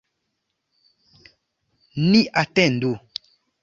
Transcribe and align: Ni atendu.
Ni 2.09 2.21
atendu. 2.41 2.91